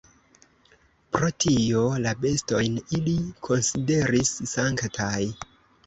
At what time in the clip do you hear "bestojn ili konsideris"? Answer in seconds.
2.25-4.37